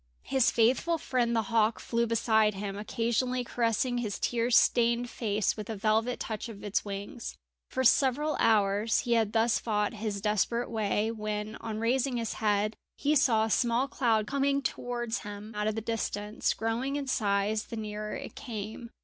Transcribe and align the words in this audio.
His 0.23 0.49
faithful 0.49 0.97
friend 0.97 1.35
the 1.35 1.43
hawk 1.43 1.79
flew 1.79 2.07
beside 2.07 2.55
him, 2.55 2.75
occasionally 2.75 3.43
caressing 3.43 3.99
his 3.99 4.17
tear 4.17 4.49
stained 4.49 5.11
face 5.11 5.55
with 5.55 5.67
the 5.67 5.75
velvet 5.75 6.19
touch 6.19 6.49
of 6.49 6.63
its 6.63 6.83
wings. 6.83 7.35
For 7.69 7.83
several 7.83 8.35
hours 8.39 9.01
he 9.01 9.13
had 9.13 9.31
thus 9.33 9.59
fought 9.59 9.93
his 9.93 10.19
desperate 10.19 10.71
way, 10.71 11.11
when, 11.11 11.55
on 11.57 11.77
raising 11.77 12.17
his 12.17 12.33
head, 12.41 12.73
he 12.97 13.15
saw 13.15 13.45
a 13.45 13.51
small 13.51 13.87
cloud 13.87 14.25
coming 14.25 14.63
towards 14.63 15.19
him 15.19 15.53
out 15.53 15.67
of 15.67 15.75
the 15.75 15.81
distance, 15.81 16.55
growing 16.55 16.95
in 16.95 17.05
size 17.05 17.65
the 17.65 17.77
nearer 17.77 18.15
it 18.15 18.33
came. 18.33 18.89